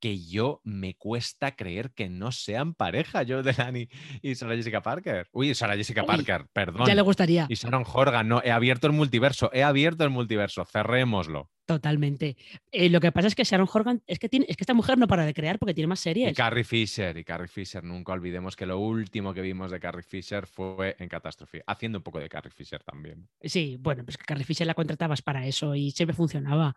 que 0.00 0.24
yo 0.24 0.60
me 0.64 0.94
cuesta 0.94 1.54
creer 1.54 1.92
que 1.92 2.08
no 2.08 2.32
sean 2.32 2.74
pareja, 2.74 3.24
Joe 3.26 3.42
Delany 3.42 3.88
y 4.22 4.34
Sarah 4.34 4.56
Jessica 4.56 4.82
Parker. 4.82 5.28
Uy, 5.32 5.54
Sarah 5.54 5.76
Jessica 5.76 6.04
Parker, 6.04 6.46
perdón. 6.52 6.86
Ya 6.86 6.94
le 6.94 7.02
gustaría. 7.02 7.46
Y 7.48 7.54
Sharon 7.54 7.84
Horgan, 7.86 8.28
no, 8.28 8.42
he 8.42 8.50
abierto 8.50 8.86
el 8.86 8.94
multiverso, 8.94 9.50
he 9.52 9.62
abierto 9.62 10.04
el 10.04 10.10
multiverso, 10.10 10.64
cerrémoslo. 10.64 11.50
Totalmente. 11.66 12.36
Eh, 12.72 12.88
lo 12.88 13.00
que 13.00 13.12
pasa 13.12 13.28
es 13.28 13.36
que 13.36 13.44
Sharon 13.44 13.68
Horgan, 13.72 14.02
es 14.08 14.18
que, 14.18 14.28
tiene, 14.28 14.46
es 14.48 14.56
que 14.56 14.64
esta 14.64 14.74
mujer 14.74 14.98
no 14.98 15.06
para 15.06 15.24
de 15.24 15.32
crear 15.32 15.58
porque 15.58 15.72
tiene 15.72 15.86
más 15.86 16.00
series. 16.00 16.32
Y 16.32 16.34
Carrie 16.34 16.64
Fisher, 16.64 17.16
y 17.16 17.22
Carrie 17.22 17.46
Fisher, 17.46 17.84
nunca 17.84 18.12
olvidemos 18.12 18.56
que 18.56 18.66
lo 18.66 18.80
último 18.80 19.32
que 19.32 19.40
vimos 19.40 19.70
de 19.70 19.78
Carrie 19.78 20.02
Fisher 20.02 20.46
fue 20.46 20.96
en 20.98 21.08
Catástrofe, 21.08 21.62
haciendo 21.68 21.98
un 21.98 22.02
poco 22.02 22.18
de 22.18 22.28
Carrie 22.28 22.50
Fisher 22.50 22.82
también. 22.82 23.28
Sí, 23.40 23.76
bueno, 23.78 24.04
pues 24.04 24.16
que 24.16 24.24
Carrie 24.24 24.44
Fisher 24.44 24.66
la 24.66 24.74
contratabas 24.74 25.22
para 25.22 25.46
eso 25.46 25.76
y 25.76 25.92
siempre 25.92 26.16
funcionaba. 26.16 26.74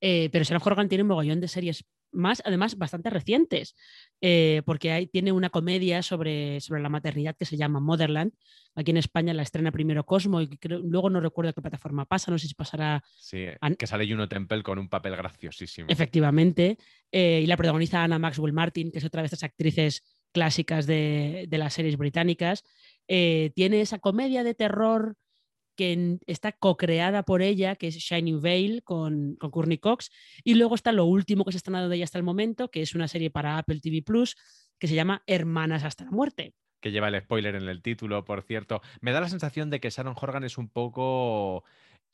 Eh, 0.00 0.28
pero 0.30 0.44
Sharon 0.44 0.62
Horgan 0.64 0.88
tiene 0.88 1.02
un 1.02 1.08
mogollón 1.08 1.40
de 1.40 1.48
series 1.48 1.84
más, 2.16 2.42
además, 2.44 2.76
bastante 2.76 3.10
recientes, 3.10 3.76
eh, 4.20 4.62
porque 4.64 4.92
hay, 4.92 5.06
tiene 5.06 5.32
una 5.32 5.50
comedia 5.50 6.02
sobre, 6.02 6.60
sobre 6.60 6.82
la 6.82 6.88
maternidad 6.88 7.36
que 7.36 7.44
se 7.44 7.56
llama 7.56 7.80
Motherland. 7.80 8.32
Aquí 8.74 8.90
en 8.90 8.96
España 8.96 9.32
la 9.32 9.42
estrena 9.42 9.72
primero 9.72 10.04
Cosmo 10.04 10.42
y 10.42 10.50
luego 10.62 11.08
no 11.08 11.20
recuerdo 11.20 11.52
qué 11.52 11.62
plataforma 11.62 12.04
pasa, 12.04 12.30
no 12.30 12.38
sé 12.38 12.48
si 12.48 12.54
pasará. 12.54 13.02
Sí, 13.16 13.46
que 13.78 13.86
sale 13.86 14.08
Juno 14.08 14.28
Temple 14.28 14.62
con 14.62 14.78
un 14.78 14.88
papel 14.88 15.16
graciosísimo. 15.16 15.88
Efectivamente. 15.88 16.78
Eh, 17.10 17.40
y 17.42 17.46
la 17.46 17.56
protagoniza 17.56 18.02
Anna 18.02 18.18
Maxwell 18.18 18.52
Martin, 18.52 18.90
que 18.90 18.98
es 18.98 19.04
otra 19.04 19.22
de 19.22 19.26
estas 19.26 19.44
actrices 19.44 20.02
clásicas 20.32 20.86
de, 20.86 21.46
de 21.48 21.58
las 21.58 21.72
series 21.72 21.96
británicas. 21.96 22.64
tiene 23.06 23.80
esa 23.80 23.98
comedia 23.98 24.44
de 24.44 24.54
terror 24.54 25.16
que 25.76 26.18
está 26.26 26.52
co-creada 26.52 27.22
por 27.22 27.42
ella, 27.42 27.76
que 27.76 27.88
es 27.88 27.96
Shining 27.96 28.40
Veil 28.40 28.82
con, 28.82 29.36
con 29.36 29.50
Courtney 29.50 29.78
Cox. 29.78 30.10
Y 30.42 30.54
luego 30.54 30.74
está 30.74 30.92
lo 30.92 31.04
último 31.04 31.44
que 31.44 31.52
se 31.52 31.56
ha 31.56 31.58
estrenado 31.58 31.88
de 31.88 31.96
ella 31.96 32.04
hasta 32.04 32.18
el 32.18 32.24
momento, 32.24 32.70
que 32.70 32.82
es 32.82 32.94
una 32.94 33.08
serie 33.08 33.30
para 33.30 33.58
Apple 33.58 33.80
TV 33.80 34.02
Plus, 34.02 34.36
que 34.78 34.88
se 34.88 34.94
llama 34.94 35.22
Hermanas 35.26 35.84
hasta 35.84 36.04
la 36.04 36.10
muerte. 36.10 36.54
Que 36.80 36.90
lleva 36.90 37.08
el 37.08 37.20
spoiler 37.20 37.54
en 37.54 37.68
el 37.68 37.82
título, 37.82 38.24
por 38.24 38.42
cierto. 38.42 38.82
Me 39.00 39.12
da 39.12 39.20
la 39.20 39.28
sensación 39.28 39.70
de 39.70 39.80
que 39.80 39.90
Sharon 39.90 40.16
Horgan 40.20 40.44
es 40.44 40.58
un 40.58 40.68
poco 40.68 41.64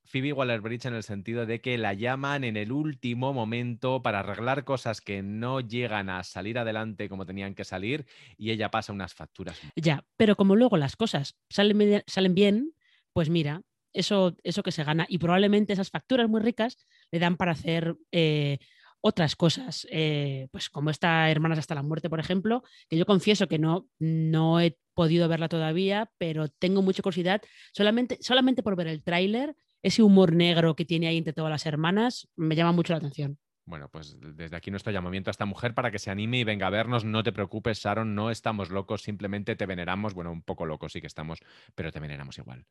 Phoebe 0.05 0.33
Waller-Bridge 0.33 0.87
en 0.87 0.95
el 0.95 1.03
sentido 1.03 1.47
de 1.47 1.61
que 1.61 1.79
la 1.79 1.95
llaman 1.95 2.45
en 2.45 2.57
el 2.57 2.73
último 2.73 3.33
momento 3.33 4.03
para 4.03 4.21
arreglar 4.21 4.65
cosas 4.65 5.01
que 5.01 5.23
no 5.23 5.61
llegan 5.61 6.11
a 6.11 6.23
salir 6.25 6.59
adelante 6.59 7.09
como 7.09 7.27
tenían 7.27 7.55
que 7.55 7.65
salir 7.65 8.07
y 8.37 8.51
ella 8.51 8.71
pasa 8.71 8.93
unas 8.93 9.15
facturas. 9.15 9.61
Ya, 9.77 10.05
pero 10.17 10.37
como 10.37 10.57
luego 10.57 10.77
las 10.77 10.97
cosas 10.97 11.37
salen, 11.49 12.03
salen 12.07 12.35
bien, 12.35 12.75
pues 13.13 13.31
mira, 13.31 13.63
eso, 13.93 14.37
eso 14.43 14.63
que 14.63 14.73
se 14.73 14.85
gana 14.85 15.07
y 15.09 15.19
probablemente 15.19 15.73
esas 15.73 15.91
facturas 15.91 16.29
muy 16.29 16.41
ricas 16.41 16.79
le 17.11 17.19
dan 17.19 17.37
para 17.37 17.53
hacer 17.53 17.97
eh, 18.11 18.59
otras 19.01 19.37
cosas, 19.37 19.87
eh, 19.91 20.49
pues 20.53 20.71
como 20.71 20.91
esta 20.91 21.29
Hermanas 21.31 21.59
hasta 21.59 21.75
la 21.75 21.83
muerte, 21.83 22.09
por 22.09 22.21
ejemplo, 22.21 22.63
que 22.89 22.97
yo 22.97 23.05
confieso 23.05 23.49
que 23.49 23.59
no, 23.59 23.89
no 23.99 24.61
he 24.61 24.79
podido 24.95 25.29
verla 25.29 25.49
todavía, 25.49 26.11
pero 26.19 26.49
tengo 26.49 26.83
mucha 26.83 27.03
curiosidad, 27.03 27.43
solamente, 27.73 28.19
solamente 28.21 28.63
por 28.63 28.77
ver 28.77 28.87
el 28.87 29.03
tráiler, 29.03 29.57
ese 29.83 30.03
humor 30.03 30.33
negro 30.33 30.77
que 30.77 30.85
tiene 30.85 31.09
ahí 31.09 31.19
entre 31.19 31.33
todas 31.33 31.51
las 31.51 31.67
hermanas, 31.67 32.29
me 32.37 32.55
llama 32.55 32.73
mucho 32.73 32.93
la 32.93 32.99
atención. 32.99 33.39
Bueno, 33.65 33.89
pues 33.89 34.17
desde 34.21 34.57
aquí 34.57 34.71
nuestro 34.71 34.93
llamamiento 34.93 35.31
a 35.31 35.33
esta 35.33 35.47
mujer 35.47 35.75
para 35.75 35.91
que 35.91 35.99
se 35.99 36.11
anime 36.11 36.39
y 36.39 36.45
venga 36.45 36.67
a 36.67 36.71
vernos. 36.71 37.05
No 37.05 37.23
te 37.23 37.33
preocupes, 37.33 37.79
Sharon, 37.79 38.15
no 38.15 38.31
estamos 38.31 38.71
locos, 38.71 39.03
simplemente 39.03 39.55
te 39.55 39.67
veneramos. 39.67 40.15
Bueno, 40.15 40.33
un 40.33 40.43
poco 40.43 40.67
locos 40.67 40.93
sí 40.93 41.01
que 41.01 41.07
estamos, 41.07 41.39
pero 41.77 41.93
te 41.93 42.01
veneramos 42.01 42.39
igual 42.39 42.67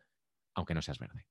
aunque 0.54 0.74
no 0.74 0.82
seas 0.82 1.00
verde. 1.00 1.26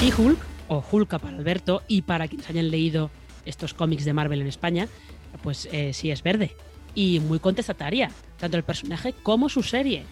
She-Hulk, 0.00 0.38
o 0.68 0.82
Hulka 0.90 1.18
para 1.18 1.36
Alberto, 1.36 1.82
y 1.86 2.02
para 2.02 2.26
quienes 2.26 2.48
hayan 2.48 2.70
leído 2.70 3.10
estos 3.44 3.74
cómics 3.74 4.06
de 4.06 4.14
Marvel 4.14 4.40
en 4.40 4.46
España, 4.46 4.88
pues 5.42 5.68
eh, 5.72 5.92
sí 5.92 6.10
es 6.10 6.22
verde. 6.22 6.56
Y 6.94 7.20
muy 7.20 7.38
contestataria, 7.38 8.10
tanto 8.38 8.56
el 8.56 8.62
personaje 8.62 9.12
como 9.22 9.50
su 9.50 9.62
serie. 9.62 10.04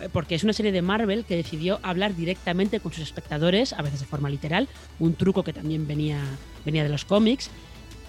Eh, 0.00 0.08
Porque 0.12 0.34
es 0.34 0.42
una 0.42 0.52
serie 0.52 0.72
de 0.72 0.82
Marvel 0.82 1.24
que 1.24 1.36
decidió 1.36 1.78
hablar 1.82 2.16
directamente 2.16 2.80
con 2.80 2.92
sus 2.92 3.04
espectadores, 3.04 3.72
a 3.72 3.82
veces 3.82 4.00
de 4.00 4.06
forma 4.06 4.28
literal, 4.30 4.68
un 4.98 5.14
truco 5.14 5.44
que 5.44 5.52
también 5.52 5.86
venía, 5.86 6.20
venía 6.64 6.82
de 6.82 6.88
los 6.88 7.04
cómics. 7.04 7.48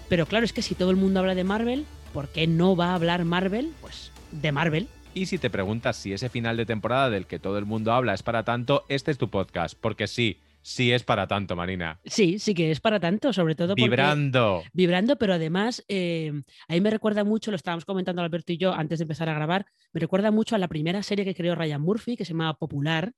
Pero 0.10 0.26
claro, 0.26 0.46
es 0.46 0.54
que 0.54 0.62
si 0.62 0.76
todo 0.76 0.92
el 0.92 0.98
mundo 0.98 1.20
habla 1.20 1.36
de 1.36 1.44
Marvel, 1.44 1.86
¿por 2.14 2.30
qué 2.30 2.48
no 2.48 2.76
va 2.76 2.92
a 2.92 2.96
hablar 2.96 3.26
Marvel? 3.26 3.74
Pues 3.82 4.12
de 4.32 4.52
Marvel. 4.52 4.88
Y 5.14 5.26
si 5.26 5.38
te 5.38 5.50
preguntas 5.50 5.98
si 5.98 6.14
ese 6.14 6.30
final 6.30 6.58
de 6.58 6.66
temporada 6.66 7.10
del 7.10 7.26
que 7.26 7.40
todo 7.40 7.58
el 7.58 7.66
mundo 7.66 7.92
habla 7.92 8.14
es 8.14 8.24
para 8.24 8.44
tanto, 8.44 8.86
este 8.88 9.12
es 9.12 9.18
tu 9.18 9.30
podcast, 9.30 9.78
porque 9.80 10.08
sí, 10.08 10.40
sí 10.62 10.92
es 10.92 11.04
para 11.04 11.28
tanto, 11.28 11.56
Marina. 11.56 12.00
Sí, 12.06 12.40
sí 12.40 12.54
que 12.54 12.72
es 12.72 12.80
para 12.80 13.00
tanto, 13.00 13.34
sobre 13.34 13.56
todo 13.56 13.70
porque... 13.70 13.84
Vibrando. 13.84 14.64
Vibrando, 14.74 15.18
pero 15.18 15.34
además 15.34 15.84
eh, 15.88 16.32
a 16.68 16.74
mí 16.74 16.82
me 16.82 16.90
recuerda 16.90 17.24
mucho, 17.24 17.52
lo 17.52 17.58
estábamos 17.58 17.86
comentando 17.86 18.22
Alberto 18.22 18.54
y 18.54 18.58
yo 18.58 18.74
antes 18.74 19.00
de 19.00 19.04
empezar 19.04 19.28
a 19.28 19.34
grabar, 19.34 19.66
me 19.92 20.00
recuerda 20.00 20.30
mucho 20.30 20.56
a 20.56 20.60
la 20.60 20.68
primera 20.68 21.02
serie 21.04 21.26
que 21.26 21.34
creó 21.34 21.56
Ryan 21.56 21.82
Murphy, 21.82 22.16
que 22.16 22.24
se 22.24 22.34
llama 22.34 22.54
Popular, 22.54 23.14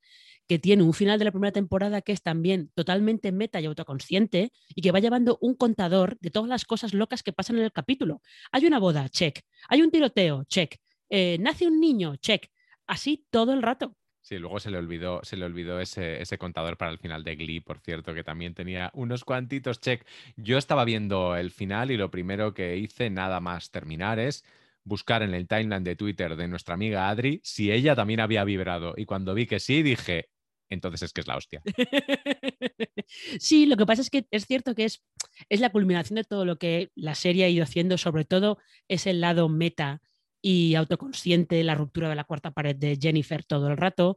que 0.48 0.58
tiene 0.58 0.82
un 0.82 0.92
final 0.92 1.18
de 1.18 1.24
la 1.24 1.30
primera 1.30 1.52
temporada 1.52 2.02
que 2.02 2.12
es 2.12 2.22
también 2.22 2.70
totalmente 2.74 3.32
meta 3.32 3.60
y 3.60 3.66
autoconsciente 3.66 4.52
y 4.68 4.82
que 4.82 4.92
va 4.92 5.00
llevando 5.00 5.38
un 5.40 5.54
contador 5.54 6.18
de 6.20 6.30
todas 6.30 6.48
las 6.48 6.64
cosas 6.64 6.94
locas 6.94 7.22
que 7.22 7.32
pasan 7.32 7.58
en 7.58 7.64
el 7.64 7.72
capítulo. 7.72 8.20
Hay 8.52 8.66
una 8.66 8.78
boda, 8.78 9.08
check. 9.08 9.40
Hay 9.68 9.82
un 9.82 9.90
tiroteo, 9.90 10.44
check. 10.44 10.76
Eh, 11.08 11.38
nace 11.40 11.66
un 11.66 11.80
niño, 11.80 12.16
check. 12.16 12.50
Así 12.86 13.26
todo 13.30 13.52
el 13.52 13.62
rato. 13.62 13.96
Sí, 14.22 14.38
luego 14.38 14.60
se 14.60 14.70
le 14.70 14.78
olvidó, 14.78 15.20
se 15.22 15.36
le 15.36 15.44
olvidó 15.44 15.80
ese, 15.80 16.20
ese 16.20 16.36
contador 16.36 16.76
para 16.76 16.90
el 16.92 16.98
final 16.98 17.24
de 17.24 17.36
Glee, 17.36 17.60
por 17.60 17.80
cierto, 17.80 18.12
que 18.12 18.22
también 18.22 18.54
tenía 18.54 18.90
unos 18.94 19.24
cuantitos 19.24 19.80
check. 19.80 20.06
Yo 20.36 20.58
estaba 20.58 20.84
viendo 20.84 21.36
el 21.36 21.50
final 21.50 21.90
y 21.90 21.96
lo 21.96 22.10
primero 22.10 22.52
que 22.52 22.76
hice, 22.76 23.08
nada 23.08 23.40
más 23.40 23.70
terminar, 23.70 24.18
es 24.18 24.44
buscar 24.84 25.22
en 25.22 25.34
el 25.34 25.46
timeline 25.46 25.84
de 25.84 25.96
Twitter 25.96 26.36
de 26.36 26.48
nuestra 26.48 26.74
amiga 26.74 27.08
Adri 27.08 27.40
si 27.44 27.70
ella 27.70 27.94
también 27.94 28.20
había 28.20 28.44
vibrado. 28.44 28.94
Y 28.96 29.04
cuando 29.04 29.34
vi 29.34 29.46
que 29.46 29.60
sí, 29.60 29.82
dije, 29.82 30.28
entonces 30.68 31.02
es 31.02 31.12
que 31.12 31.20
es 31.20 31.26
la 31.26 31.36
hostia. 31.36 31.62
sí, 33.40 33.66
lo 33.66 33.76
que 33.76 33.86
pasa 33.86 34.02
es 34.02 34.10
que 34.10 34.26
es 34.30 34.46
cierto 34.46 34.74
que 34.74 34.84
es, 34.84 35.02
es 35.48 35.60
la 35.60 35.70
culminación 35.70 36.16
de 36.16 36.24
todo 36.24 36.44
lo 36.44 36.56
que 36.58 36.90
la 36.94 37.14
serie 37.14 37.44
ha 37.44 37.48
ido 37.48 37.64
haciendo, 37.64 37.98
sobre 37.98 38.24
todo 38.24 38.58
es 38.88 39.06
el 39.06 39.20
lado 39.20 39.48
meta 39.48 40.00
y 40.40 40.74
autoconsciente, 40.76 41.62
la 41.64 41.74
ruptura 41.74 42.08
de 42.08 42.14
la 42.14 42.24
cuarta 42.24 42.52
pared 42.52 42.76
de 42.76 42.98
Jennifer 43.00 43.44
todo 43.44 43.68
el 43.68 43.76
rato, 43.76 44.16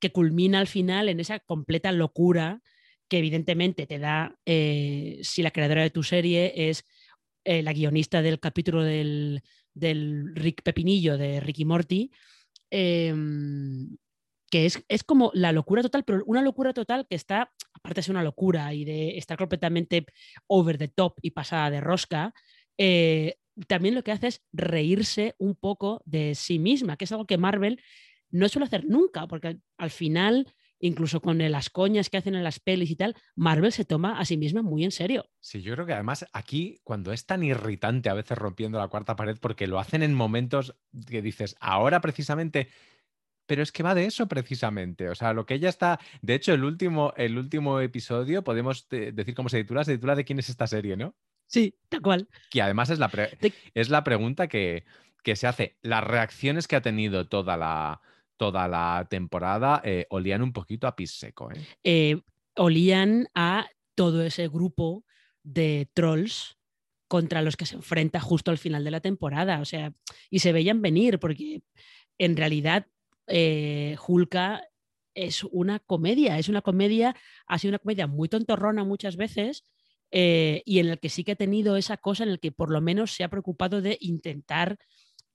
que 0.00 0.12
culmina 0.12 0.60
al 0.60 0.68
final 0.68 1.08
en 1.08 1.20
esa 1.20 1.40
completa 1.40 1.92
locura 1.92 2.62
que 3.08 3.18
evidentemente 3.18 3.86
te 3.86 3.98
da 3.98 4.38
eh, 4.46 5.18
si 5.22 5.42
la 5.42 5.50
creadora 5.50 5.82
de 5.82 5.90
tu 5.90 6.02
serie 6.02 6.52
es 6.70 6.84
eh, 7.44 7.62
la 7.62 7.72
guionista 7.72 8.22
del 8.22 8.38
capítulo 8.38 8.82
del, 8.82 9.42
del, 9.78 10.34
Rick 10.34 10.62
Pepinillo 10.62 11.16
de 11.16 11.40
Ricky 11.40 11.64
Morty. 11.64 12.10
Eh, 12.70 13.14
que 14.50 14.66
es, 14.66 14.82
es, 14.88 15.04
como 15.04 15.30
la 15.34 15.52
locura 15.52 15.82
total, 15.82 16.04
pero 16.04 16.22
una 16.26 16.42
locura 16.42 16.72
total 16.72 17.06
que 17.08 17.16
está, 17.16 17.52
aparte 17.74 17.98
de 17.98 18.02
ser 18.02 18.14
una 18.14 18.22
locura 18.22 18.72
y 18.72 18.84
de 18.84 19.18
estar 19.18 19.36
completamente 19.36 20.06
over 20.46 20.78
the 20.78 20.88
top 20.88 21.18
y 21.22 21.32
pasada 21.32 21.70
de 21.70 21.80
rosca, 21.80 22.32
eh, 22.78 23.36
también 23.66 23.94
lo 23.94 24.02
que 24.02 24.12
hace 24.12 24.28
es 24.28 24.42
reírse 24.52 25.34
un 25.38 25.54
poco 25.54 26.02
de 26.04 26.34
sí 26.34 26.58
misma, 26.58 26.96
que 26.96 27.04
es 27.04 27.12
algo 27.12 27.26
que 27.26 27.38
Marvel 27.38 27.80
no 28.30 28.48
suele 28.48 28.66
hacer 28.66 28.84
nunca, 28.86 29.26
porque 29.26 29.58
al 29.76 29.90
final, 29.90 30.54
incluso 30.80 31.20
con 31.20 31.38
las 31.38 31.70
coñas 31.70 32.10
que 32.10 32.16
hacen 32.16 32.34
en 32.34 32.44
las 32.44 32.60
pelis 32.60 32.90
y 32.90 32.96
tal, 32.96 33.16
Marvel 33.34 33.72
se 33.72 33.84
toma 33.84 34.18
a 34.18 34.24
sí 34.24 34.36
misma 34.36 34.62
muy 34.62 34.84
en 34.84 34.90
serio. 34.90 35.26
Sí, 35.40 35.62
yo 35.62 35.74
creo 35.74 35.86
que 35.86 35.92
además 35.92 36.26
aquí, 36.32 36.80
cuando 36.84 37.12
es 37.12 37.26
tan 37.26 37.42
irritante 37.42 38.08
a 38.08 38.14
veces 38.14 38.38
rompiendo 38.38 38.78
la 38.78 38.88
cuarta 38.88 39.16
pared, 39.16 39.38
porque 39.40 39.66
lo 39.66 39.78
hacen 39.78 40.02
en 40.02 40.14
momentos 40.14 40.76
que 41.06 41.22
dices, 41.22 41.56
ahora 41.60 42.00
precisamente 42.00 42.68
pero 43.48 43.62
es 43.62 43.72
que 43.72 43.82
va 43.82 43.94
de 43.94 44.04
eso 44.04 44.28
precisamente. 44.28 45.08
O 45.08 45.14
sea, 45.14 45.32
lo 45.32 45.46
que 45.46 45.54
ella 45.54 45.70
está. 45.70 45.98
De 46.20 46.34
hecho, 46.34 46.52
el 46.52 46.64
último, 46.64 47.14
el 47.16 47.38
último 47.38 47.80
episodio, 47.80 48.44
podemos 48.44 48.86
decir 48.90 49.34
cómo 49.34 49.48
se 49.48 49.62
titula, 49.62 49.84
se 49.84 49.94
titula 49.94 50.14
de 50.14 50.26
quién 50.26 50.38
es 50.38 50.50
esta 50.50 50.66
serie, 50.66 50.98
¿no? 50.98 51.16
Sí, 51.46 51.74
tal 51.88 52.02
cual. 52.02 52.28
Que 52.50 52.60
además 52.60 52.90
es 52.90 52.98
la, 52.98 53.08
pre 53.08 53.38
de... 53.40 53.54
es 53.72 53.88
la 53.88 54.04
pregunta 54.04 54.48
que, 54.48 54.84
que, 55.22 55.34
se 55.34 55.46
hace. 55.46 55.78
Las 55.80 56.04
reacciones 56.04 56.68
que 56.68 56.76
ha 56.76 56.82
tenido 56.82 57.26
toda 57.26 57.56
la, 57.56 58.02
toda 58.38 58.68
la 58.68 59.06
temporada 59.10 59.82
eh, 59.84 60.06
olían 60.08 60.40
un 60.40 60.52
poquito 60.52 60.86
a 60.86 60.96
pis 60.96 61.10
seco. 61.10 61.50
¿eh? 61.52 61.60
Eh, 61.84 62.20
olían 62.56 63.28
a 63.34 63.68
todo 63.94 64.22
ese 64.22 64.48
grupo 64.48 65.04
de 65.42 65.90
trolls 65.92 66.56
contra 67.08 67.42
los 67.42 67.56
que 67.56 67.66
se 67.66 67.76
enfrenta 67.76 68.20
justo 68.20 68.50
al 68.50 68.58
final 68.58 68.84
de 68.84 68.90
la 68.90 69.00
temporada. 69.00 69.60
O 69.60 69.64
sea, 69.64 69.92
y 70.30 70.38
se 70.38 70.52
veían 70.52 70.80
venir 70.80 71.18
porque 71.18 71.62
en 72.16 72.36
realidad 72.36 72.86
Hulka 73.28 74.62
es 75.14 75.44
una 75.44 75.80
comedia, 75.80 76.38
es 76.38 76.48
una 76.48 76.62
comedia, 76.62 77.14
ha 77.46 77.58
sido 77.58 77.72
una 77.72 77.78
comedia 77.78 78.06
muy 78.06 78.28
tontorrona 78.28 78.84
muchas 78.84 79.16
veces 79.16 79.64
y 80.10 80.78
en 80.78 80.88
el 80.88 80.98
que 80.98 81.08
sí 81.08 81.24
que 81.24 81.32
ha 81.32 81.36
tenido 81.36 81.76
esa 81.76 81.96
cosa 81.96 82.24
en 82.24 82.30
el 82.30 82.40
que 82.40 82.52
por 82.52 82.70
lo 82.70 82.80
menos 82.80 83.12
se 83.12 83.24
ha 83.24 83.28
preocupado 83.28 83.82
de 83.82 83.98
intentar 84.00 84.78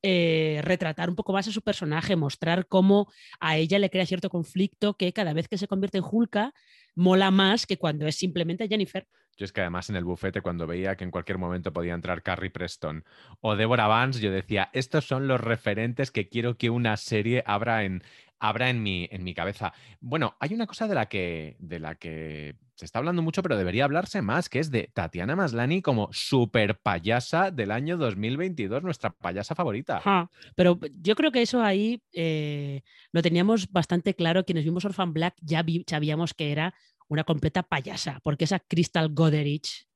eh, 0.04 0.60
retratar 0.64 1.10
un 1.10 1.16
poco 1.16 1.34
más 1.34 1.48
a 1.48 1.52
su 1.52 1.62
personaje, 1.62 2.16
mostrar 2.16 2.68
cómo 2.68 3.08
a 3.40 3.58
ella 3.58 3.80
le 3.80 3.90
crea 3.90 4.06
cierto 4.06 4.30
conflicto 4.30 4.96
que 4.96 5.14
cada 5.14 5.34
vez 5.34 5.48
que 5.48 5.58
se 5.58 5.68
convierte 5.68 5.98
en 6.00 6.04
Hulka 6.10 6.54
mola 6.96 7.32
más 7.32 7.66
que 7.66 7.78
cuando 7.78 8.08
es 8.08 8.16
simplemente 8.16 8.68
Jennifer. 8.68 9.08
Yo 9.36 9.46
es 9.46 9.52
que 9.52 9.62
además 9.62 9.90
en 9.90 9.96
el 9.96 10.04
bufete 10.04 10.42
cuando 10.42 10.68
veía 10.68 10.96
que 10.96 11.04
en 11.04 11.12
cualquier 11.12 11.40
momento 11.40 11.74
podía 11.74 11.94
entrar 11.94 12.22
Carrie 12.22 12.52
Preston 12.52 13.04
o 13.42 13.56
Deborah 13.56 13.88
Vance, 13.88 14.22
yo 14.22 14.32
decía, 14.32 14.70
estos 14.74 15.06
son 15.06 15.28
los 15.28 15.42
referentes 15.42 16.12
que 16.12 16.30
quiero 16.30 16.58
que 16.58 16.70
una 16.70 16.98
serie 16.98 17.44
abra 17.48 17.84
en, 17.84 18.04
abra 18.40 18.70
en 18.70 18.84
mi, 18.84 19.08
en 19.10 19.24
mi 19.24 19.34
cabeza. 19.34 19.74
Bueno, 20.02 20.36
hay 20.40 20.54
una 20.54 20.68
cosa 20.68 20.88
de 20.88 20.96
la, 20.96 21.08
que, 21.08 21.56
de 21.60 21.80
la 21.80 21.96
que 21.96 22.58
se 22.76 22.86
está 22.86 23.00
hablando 23.00 23.22
mucho, 23.22 23.42
pero 23.42 23.58
debería 23.58 23.86
hablarse 23.86 24.22
más, 24.22 24.50
que 24.50 24.60
es 24.60 24.70
de 24.70 24.90
Tatiana 24.94 25.36
Maslani 25.36 25.82
como 25.82 26.10
super 26.12 26.78
payasa 26.80 27.52
del 27.52 27.72
año 27.72 27.98
2022, 27.98 28.84
nuestra 28.84 29.12
payasa 29.12 29.56
favorita. 29.56 29.98
Ajá. 29.98 30.30
Pero 30.56 30.80
yo 31.02 31.16
creo 31.16 31.32
que 31.32 31.42
eso 31.42 31.64
ahí 31.64 32.04
eh, 32.12 32.82
lo 33.12 33.22
teníamos 33.22 33.72
bastante 33.72 34.14
claro. 34.14 34.44
Quienes 34.44 34.66
vimos 34.66 34.86
Orphan 34.86 35.14
Black 35.14 35.36
ya 35.42 35.64
vi, 35.64 35.86
sabíamos 35.88 36.34
que 36.34 36.52
era 36.52 36.74
una 37.08 37.24
completa 37.24 37.64
payasa, 37.64 38.20
porque 38.24 38.46
esa 38.46 38.60
Crystal 38.60 39.10
Goderich. 39.14 39.88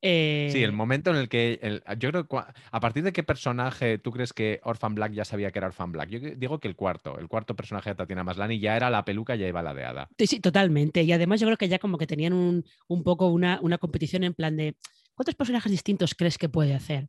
Eh... 0.00 0.50
Sí, 0.52 0.62
el 0.62 0.72
momento 0.72 1.10
en 1.10 1.16
el 1.16 1.28
que. 1.28 1.58
El, 1.60 1.82
yo 1.98 2.10
creo 2.10 2.28
que. 2.28 2.36
¿A 2.70 2.80
partir 2.80 3.02
de 3.02 3.12
qué 3.12 3.22
personaje 3.22 3.98
tú 3.98 4.12
crees 4.12 4.32
que 4.32 4.60
Orphan 4.62 4.94
Black 4.94 5.12
ya 5.12 5.24
sabía 5.24 5.50
que 5.50 5.58
era 5.58 5.66
Orphan 5.68 5.92
Black? 5.92 6.08
Yo 6.08 6.20
digo 6.20 6.60
que 6.60 6.68
el 6.68 6.76
cuarto, 6.76 7.18
el 7.18 7.28
cuarto 7.28 7.56
personaje 7.56 7.90
de 7.90 7.96
Tatiana 7.96 8.24
Maslani 8.24 8.60
ya 8.60 8.76
era 8.76 8.90
la 8.90 9.04
peluca, 9.04 9.34
ya 9.34 9.48
iba 9.48 9.62
ladeada. 9.62 10.08
Sí, 10.16 10.26
sí, 10.26 10.40
totalmente. 10.40 11.02
Y 11.02 11.12
además 11.12 11.40
yo 11.40 11.46
creo 11.46 11.56
que 11.56 11.68
ya 11.68 11.78
como 11.78 11.98
que 11.98 12.06
tenían 12.06 12.32
un, 12.32 12.64
un 12.86 13.02
poco 13.02 13.28
una, 13.28 13.58
una 13.62 13.78
competición 13.78 14.24
en 14.24 14.34
plan 14.34 14.56
de. 14.56 14.76
¿Cuántos 15.14 15.34
personajes 15.34 15.72
distintos 15.72 16.14
crees 16.14 16.38
que 16.38 16.48
puede 16.48 16.74
hacer? 16.74 17.08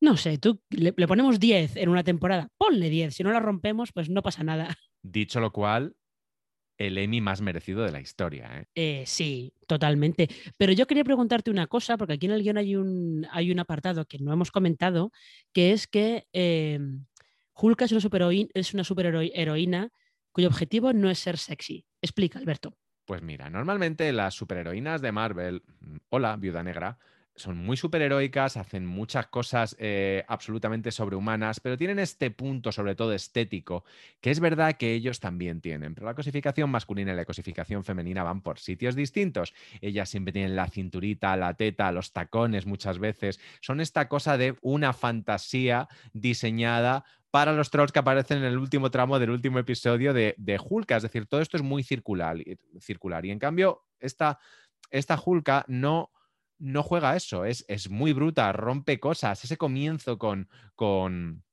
No 0.00 0.16
sé, 0.16 0.38
tú 0.38 0.60
le, 0.70 0.94
le 0.96 1.08
ponemos 1.08 1.40
10 1.40 1.74
en 1.74 1.88
una 1.88 2.04
temporada, 2.04 2.48
ponle 2.56 2.88
10. 2.88 3.16
Si 3.16 3.24
no 3.24 3.32
la 3.32 3.40
rompemos, 3.40 3.90
pues 3.90 4.08
no 4.08 4.22
pasa 4.22 4.44
nada. 4.44 4.76
Dicho 5.02 5.40
lo 5.40 5.50
cual, 5.50 5.96
el 6.78 6.96
Emmy 6.96 7.20
más 7.20 7.40
merecido 7.40 7.82
de 7.82 7.92
la 7.92 8.00
historia. 8.00 8.48
¿eh? 8.60 8.64
Eh, 8.74 9.04
sí, 9.04 9.52
totalmente. 9.66 10.28
Pero 10.56 10.72
yo 10.72 10.86
quería 10.86 11.04
preguntarte 11.04 11.50
una 11.50 11.66
cosa, 11.66 11.96
porque 11.96 12.14
aquí 12.14 12.26
en 12.26 12.32
el 12.32 12.42
guion 12.42 12.56
hay 12.56 12.76
un, 12.76 13.26
hay 13.30 13.50
un 13.50 13.58
apartado 13.58 14.06
que 14.06 14.18
no 14.18 14.32
hemos 14.32 14.50
comentado, 14.50 15.10
que 15.52 15.72
es 15.72 15.88
que 15.88 16.26
eh, 16.32 16.78
Hulk 17.54 17.82
es 17.82 17.92
una, 17.92 18.00
superheroína, 18.00 18.48
es 18.54 18.72
una 18.72 18.84
superheroína 18.84 19.90
cuyo 20.30 20.48
objetivo 20.48 20.92
no 20.92 21.10
es 21.10 21.18
ser 21.18 21.36
sexy. 21.36 21.84
Explica, 22.00 22.38
Alberto. 22.38 22.76
Pues 23.04 23.22
mira, 23.22 23.50
normalmente 23.50 24.12
las 24.12 24.34
superheroínas 24.34 25.00
de 25.00 25.12
Marvel, 25.12 25.62
hola, 26.10 26.36
Viuda 26.36 26.62
Negra, 26.62 26.98
son 27.38 27.56
muy 27.56 27.76
superheroicas, 27.76 28.56
hacen 28.56 28.84
muchas 28.84 29.28
cosas 29.28 29.76
eh, 29.78 30.24
absolutamente 30.28 30.90
sobrehumanas, 30.90 31.60
pero 31.60 31.76
tienen 31.76 31.98
este 31.98 32.30
punto, 32.30 32.72
sobre 32.72 32.94
todo 32.94 33.12
estético, 33.12 33.84
que 34.20 34.30
es 34.30 34.40
verdad 34.40 34.76
que 34.76 34.92
ellos 34.92 35.20
también 35.20 35.60
tienen. 35.60 35.94
Pero 35.94 36.06
la 36.06 36.14
cosificación 36.14 36.70
masculina 36.70 37.12
y 37.12 37.16
la 37.16 37.24
cosificación 37.24 37.84
femenina 37.84 38.22
van 38.22 38.42
por 38.42 38.58
sitios 38.58 38.94
distintos. 38.94 39.54
Ellas 39.80 40.08
siempre 40.08 40.32
tienen 40.32 40.56
la 40.56 40.68
cinturita, 40.68 41.36
la 41.36 41.54
teta, 41.54 41.92
los 41.92 42.12
tacones 42.12 42.66
muchas 42.66 42.98
veces. 42.98 43.40
Son 43.60 43.80
esta 43.80 44.08
cosa 44.08 44.36
de 44.36 44.56
una 44.60 44.92
fantasía 44.92 45.88
diseñada 46.12 47.04
para 47.30 47.52
los 47.52 47.70
trolls 47.70 47.92
que 47.92 47.98
aparecen 47.98 48.38
en 48.38 48.44
el 48.44 48.58
último 48.58 48.90
tramo 48.90 49.18
del 49.18 49.30
último 49.30 49.58
episodio 49.58 50.12
de, 50.12 50.34
de 50.38 50.58
Hulka. 50.58 50.96
Es 50.96 51.02
decir, 51.02 51.26
todo 51.26 51.40
esto 51.40 51.56
es 51.56 51.62
muy 51.62 51.82
circular. 51.82 52.36
circular. 52.80 53.24
Y 53.26 53.30
en 53.30 53.38
cambio, 53.38 53.84
esta, 54.00 54.38
esta 54.90 55.20
Hulka 55.22 55.64
no 55.68 56.10
no 56.58 56.82
juega 56.82 57.16
eso, 57.16 57.44
es, 57.44 57.64
es, 57.68 57.90
muy 57.90 58.12
bruta, 58.12 58.52
rompe 58.52 59.00
cosas. 59.00 59.44
Ese 59.44 59.56
comienzo 59.56 60.18
con, 60.18 60.48
con, 60.74 61.44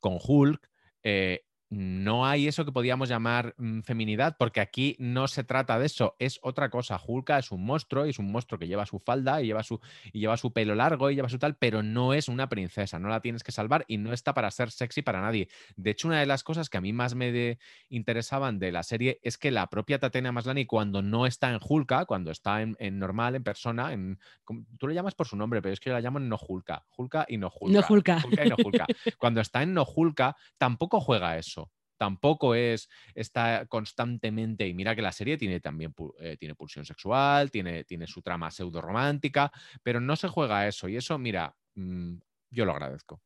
con 0.00 0.18
Hulk, 0.22 0.70
eh, 1.02 1.44
no 1.74 2.24
hay 2.24 2.46
eso 2.46 2.64
que 2.64 2.72
podíamos 2.72 3.08
llamar 3.08 3.54
mm, 3.58 3.80
feminidad, 3.80 4.36
porque 4.38 4.60
aquí 4.60 4.94
no 5.00 5.26
se 5.26 5.42
trata 5.42 5.78
de 5.78 5.86
eso, 5.86 6.14
es 6.18 6.38
otra 6.42 6.70
cosa. 6.70 7.00
Hulka 7.04 7.38
es 7.38 7.50
un 7.50 7.64
monstruo 7.64 8.06
y 8.06 8.10
es 8.10 8.18
un 8.18 8.30
monstruo 8.30 8.58
que 8.58 8.68
lleva 8.68 8.86
su 8.86 9.00
falda 9.00 9.42
y 9.42 9.46
lleva 9.46 9.62
su, 9.62 9.80
y 10.12 10.20
lleva 10.20 10.36
su 10.36 10.52
pelo 10.52 10.74
largo 10.74 11.10
y 11.10 11.16
lleva 11.16 11.28
su 11.28 11.38
tal, 11.38 11.56
pero 11.56 11.82
no 11.82 12.14
es 12.14 12.28
una 12.28 12.48
princesa, 12.48 12.98
no 12.98 13.08
la 13.08 13.20
tienes 13.20 13.42
que 13.42 13.50
salvar 13.50 13.84
y 13.88 13.98
no 13.98 14.12
está 14.12 14.34
para 14.34 14.50
ser 14.50 14.70
sexy 14.70 15.02
para 15.02 15.20
nadie. 15.20 15.48
De 15.76 15.90
hecho, 15.90 16.08
una 16.08 16.20
de 16.20 16.26
las 16.26 16.44
cosas 16.44 16.70
que 16.70 16.78
a 16.78 16.80
mí 16.80 16.92
más 16.92 17.14
me 17.14 17.58
interesaban 17.88 18.58
de 18.58 18.70
la 18.70 18.82
serie 18.84 19.18
es 19.22 19.36
que 19.36 19.50
la 19.50 19.68
propia 19.68 19.98
Tatiana 19.98 20.30
Maslany, 20.30 20.66
cuando 20.66 21.02
no 21.02 21.26
está 21.26 21.50
en 21.50 21.58
Hulka, 21.60 22.04
cuando 22.04 22.30
está 22.30 22.62
en, 22.62 22.76
normal, 22.98 23.34
en 23.34 23.42
persona, 23.42 23.92
en, 23.92 24.20
tú 24.78 24.86
le 24.86 24.94
llamas 24.94 25.14
por 25.14 25.26
su 25.26 25.36
nombre, 25.36 25.60
pero 25.60 25.72
es 25.72 25.80
que 25.80 25.90
yo 25.90 25.94
la 25.94 26.00
llamo 26.00 26.20
no 26.20 26.38
Hulka, 26.40 26.84
Hulka 26.96 27.26
y 27.28 27.38
no 27.38 27.50
Hulka. 27.52 27.80
No 27.80 27.80
y 28.44 28.62
Hulka. 28.64 28.86
cuando 29.18 29.40
está 29.40 29.62
en 29.62 29.74
no 29.74 29.84
Hulka, 29.84 30.36
tampoco 30.56 31.00
juega 31.00 31.36
eso 31.36 31.63
tampoco 31.96 32.54
es, 32.54 32.88
está 33.14 33.66
constantemente, 33.66 34.66
y 34.66 34.74
mira 34.74 34.94
que 34.94 35.02
la 35.02 35.12
serie 35.12 35.36
tiene 35.36 35.60
también 35.60 35.94
eh, 36.20 36.36
tiene 36.38 36.54
pulsión 36.54 36.84
sexual, 36.84 37.50
tiene, 37.50 37.84
tiene 37.84 38.06
su 38.06 38.22
trama 38.22 38.50
pseudo 38.50 38.80
romántica, 38.80 39.52
pero 39.82 40.00
no 40.00 40.16
se 40.16 40.28
juega 40.28 40.66
eso, 40.66 40.88
y 40.88 40.96
eso, 40.96 41.18
mira, 41.18 41.54
mm, 41.74 42.14
yo 42.50 42.64
lo 42.64 42.72
agradezco. 42.72 43.20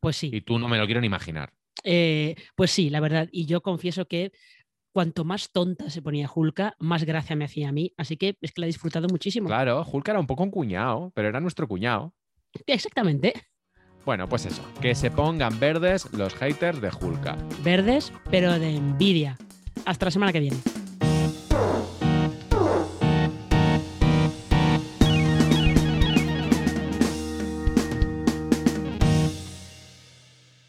Pues 0.00 0.16
sí. 0.16 0.30
Y 0.32 0.40
tú 0.42 0.58
no 0.58 0.68
me 0.68 0.78
lo 0.78 0.86
quiero 0.86 1.00
ni 1.00 1.06
imaginar. 1.06 1.52
Eh, 1.84 2.34
pues 2.54 2.70
sí, 2.70 2.90
la 2.90 3.00
verdad, 3.00 3.28
y 3.30 3.46
yo 3.46 3.60
confieso 3.60 4.06
que 4.06 4.32
cuanto 4.92 5.24
más 5.24 5.52
tonta 5.52 5.90
se 5.90 6.00
ponía 6.00 6.30
Hulka, 6.34 6.74
más 6.78 7.04
gracia 7.04 7.36
me 7.36 7.44
hacía 7.44 7.68
a 7.68 7.72
mí, 7.72 7.92
así 7.96 8.16
que 8.16 8.38
es 8.40 8.52
que 8.52 8.60
la 8.62 8.66
he 8.66 8.68
disfrutado 8.68 9.08
muchísimo. 9.08 9.46
Claro, 9.46 9.84
Hulka 9.84 10.12
era 10.12 10.20
un 10.20 10.26
poco 10.26 10.42
un 10.42 10.50
cuñado, 10.50 11.12
pero 11.14 11.28
era 11.28 11.38
nuestro 11.38 11.68
cuñado. 11.68 12.14
Exactamente. 12.66 13.34
Bueno, 14.06 14.28
pues 14.28 14.46
eso, 14.46 14.62
que 14.80 14.94
se 14.94 15.10
pongan 15.10 15.58
verdes 15.58 16.08
los 16.12 16.32
haters 16.34 16.80
de 16.80 16.90
Hulka. 16.90 17.36
Verdes, 17.64 18.12
pero 18.30 18.56
de 18.56 18.76
envidia. 18.76 19.36
Hasta 19.84 20.04
la 20.06 20.10
semana 20.12 20.32
que 20.32 20.38
viene. 20.38 20.56